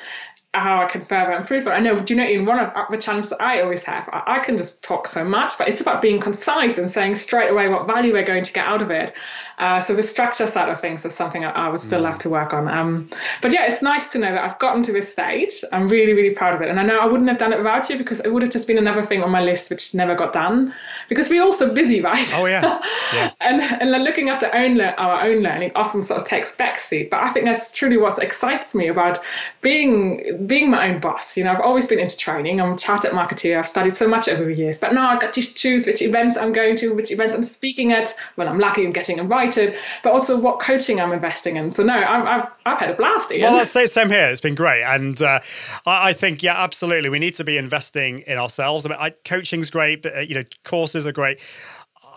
[0.59, 1.65] how I can further improve.
[1.65, 4.09] But I know, do you know, in one of the challenges that I always have,
[4.11, 7.49] I, I, can just talk so much, but it's about being concise and saying straight
[7.49, 9.13] away what value we're going to get out of it.
[9.57, 12.07] Uh, so the structure side of things is something I, I would still mm.
[12.07, 12.67] have to work on.
[12.67, 13.09] Um,
[13.41, 15.63] but yeah, it's nice to know that I've gotten to this stage.
[15.71, 16.69] I'm really, really proud of it.
[16.69, 18.67] And I know I wouldn't have done it without you because it would have just
[18.67, 20.73] been another thing on my list which never got done
[21.07, 22.29] because we're all so busy, right?
[22.33, 22.81] Oh, yeah.
[23.13, 23.31] yeah.
[23.39, 27.09] and, and looking after own le- our own learning often sort of takes backseat.
[27.09, 29.19] But I think that's truly what excites me about
[29.61, 31.38] being being my own boss.
[31.38, 32.62] You know, I've always been into training.
[32.62, 33.58] I'm a chartered marketer.
[33.58, 34.77] I've studied so much over the years.
[34.77, 37.91] But now I got to choose which events I'm going to, which events I'm speaking
[37.91, 38.13] at.
[38.36, 41.71] When I'm lucky, I'm getting invited but also what coaching I'm investing in.
[41.71, 43.31] So no, i have I've had a blast.
[43.31, 43.43] Ian.
[43.43, 44.29] Well, let's say same here.
[44.29, 45.39] It's been great, and uh,
[45.86, 48.86] I, I, think yeah, absolutely, we need to be investing in ourselves.
[48.86, 51.39] I mean, I, coaching's great, but uh, you know, courses are great.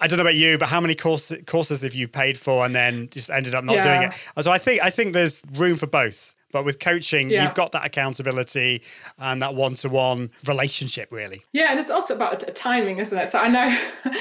[0.01, 2.73] I don't know about you, but how many course, courses have you paid for and
[2.73, 3.83] then just ended up not yeah.
[3.83, 4.45] doing it?
[4.45, 6.35] So I think I think there's room for both.
[6.51, 7.43] But with coaching, yeah.
[7.43, 8.83] you've got that accountability
[9.19, 11.43] and that one-to-one relationship, really.
[11.53, 13.29] Yeah, and it's also about timing, isn't it?
[13.29, 13.79] So I know,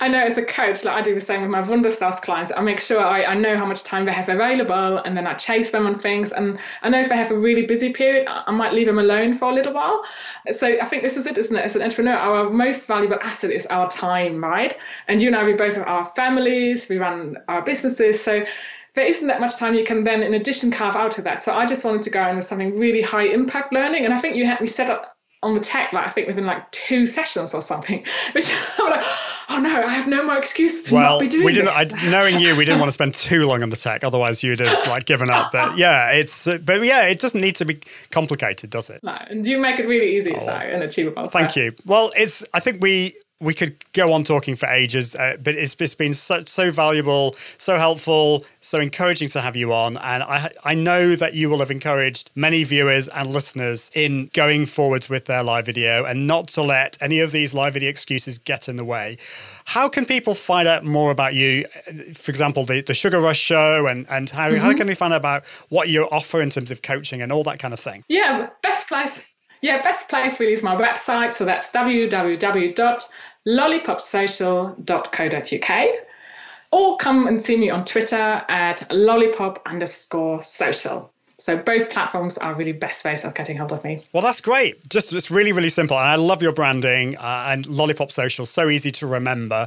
[0.00, 2.52] I know as a coach, like I do the same with my Wunderstars clients.
[2.56, 5.34] I make sure I, I know how much time they have available, and then I
[5.34, 6.32] chase them on things.
[6.32, 9.34] And I know if they have a really busy period, I might leave them alone
[9.34, 10.02] for a little while.
[10.50, 11.64] So I think this is it, isn't it?
[11.64, 14.76] As an entrepreneur, our most valuable asset is our time, right?
[15.08, 18.44] And you and I, we both have our families, we run our businesses, so
[18.94, 21.42] there isn't that much time you can then, in addition, carve out of that.
[21.42, 24.04] So I just wanted to go in with something really high impact learning.
[24.04, 26.46] And I think you had me set up on the tech, like I think within
[26.46, 29.04] like two sessions or something, which I'm like,
[29.48, 31.70] oh no, I have no more excuse to well, not be doing we didn't.
[31.70, 34.60] I, knowing you, we didn't want to spend too long on the tech, otherwise you'd
[34.60, 35.52] have like given up.
[35.52, 39.02] But yeah, it's but yeah, it doesn't need to be complicated, does it?
[39.02, 41.26] No, and you make it really easy, oh, so and achievable.
[41.26, 41.60] Thank so.
[41.60, 41.72] you.
[41.86, 45.74] Well, it's I think we we could go on talking for ages, uh, but it's,
[45.80, 49.96] it's been so, so valuable, so helpful, so encouraging to have you on.
[49.96, 54.66] And I, I know that you will have encouraged many viewers and listeners in going
[54.66, 58.38] forwards with their live video and not to let any of these live video excuses
[58.38, 59.18] get in the way.
[59.64, 61.66] How can people find out more about you?
[62.14, 64.58] For example, the, the Sugar Rush show, and, and how, mm-hmm.
[64.58, 67.42] how can they find out about what you offer in terms of coaching and all
[67.42, 68.04] that kind of thing?
[68.08, 69.26] Yeah, best place.
[69.62, 71.32] Yeah, best place really is my website.
[71.32, 71.70] So that's
[73.46, 75.88] www.lollipopsocial.co.uk.
[76.70, 81.11] Or come and see me on Twitter at lollipop underscore social.
[81.42, 84.00] So both platforms are really best ways of getting hold of me.
[84.12, 84.88] Well, that's great.
[84.88, 85.98] Just it's really, really simple.
[85.98, 89.66] And I love your branding uh, and Lollipop Social, so easy to remember.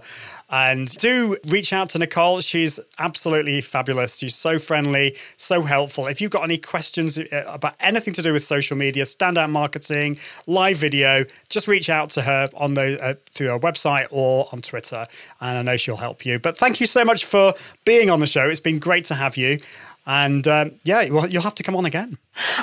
[0.49, 2.39] And do reach out to Nicole.
[2.39, 4.19] She's absolutely fabulous.
[4.19, 6.07] She's so friendly, so helpful.
[6.07, 10.17] If you've got any questions uh, about anything to do with social media, standout marketing,
[10.47, 14.61] live video, just reach out to her on the uh, through her website or on
[14.61, 15.05] Twitter,
[15.41, 16.39] and I know she'll help you.
[16.39, 17.53] But thank you so much for
[17.83, 18.47] being on the show.
[18.47, 19.59] It's been great to have you.
[20.05, 22.17] And um, yeah, you'll have to come on again.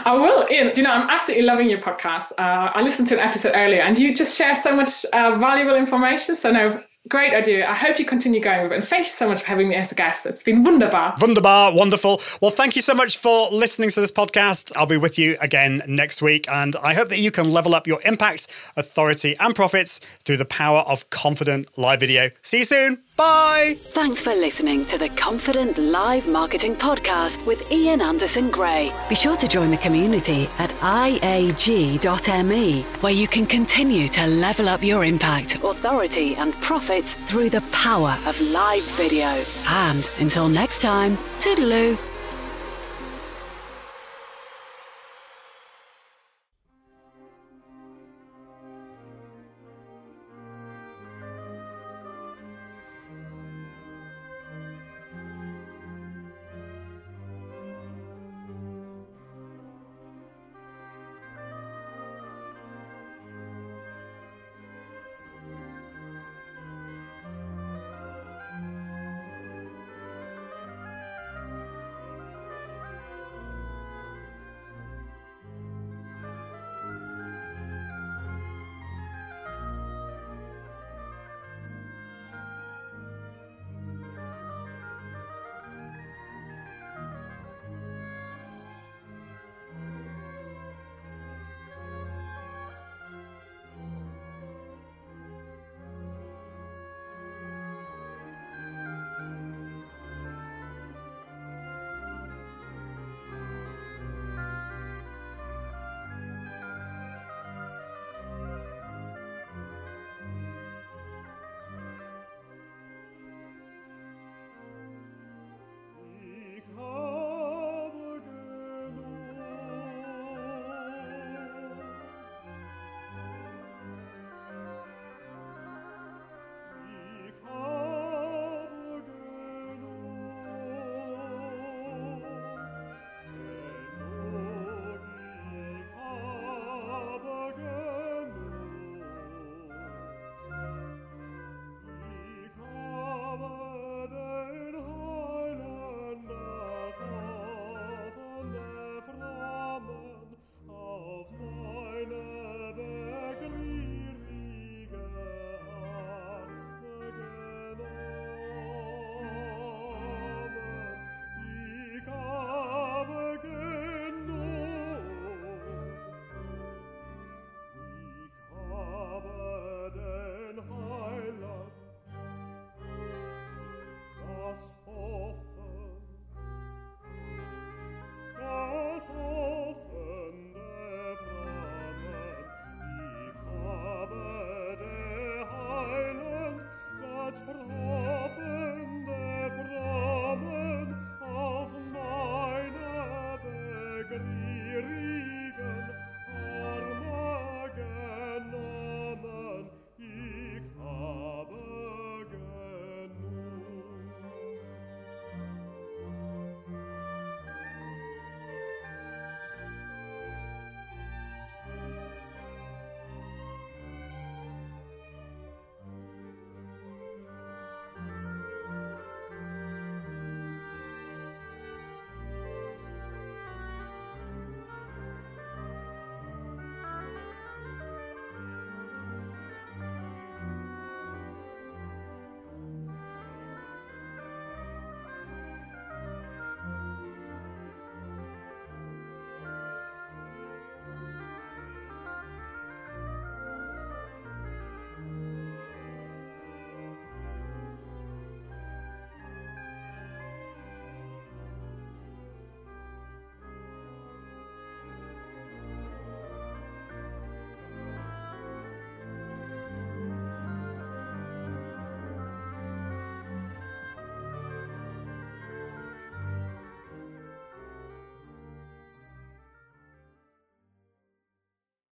[0.04, 0.46] I will.
[0.50, 2.32] Ian, you know, I'm absolutely loving your podcast.
[2.38, 5.74] Uh, I listened to an episode earlier and you just share so much uh, valuable
[5.74, 6.36] information.
[6.36, 7.68] So, no, Great idea.
[7.68, 8.76] I hope you continue going with it.
[8.76, 10.24] And thank you so much for having me as a guest.
[10.24, 11.16] It's been wunderbar.
[11.20, 11.74] Wunderbar.
[11.74, 12.20] Wonderful.
[12.40, 14.72] Well, thank you so much for listening to this podcast.
[14.76, 16.48] I'll be with you again next week.
[16.48, 18.46] And I hope that you can level up your impact,
[18.76, 22.30] authority, and profits through the power of confident live video.
[22.40, 23.02] See you soon.
[23.16, 23.74] Bye.
[23.78, 28.90] Thanks for listening to the Confident Live Marketing Podcast with Ian Anderson Gray.
[29.10, 34.82] Be sure to join the community at iag.me, where you can continue to level up
[34.82, 36.54] your impact, authority, and
[36.92, 39.42] profits through the power of live video.
[39.68, 42.11] And until next time, toodaloo.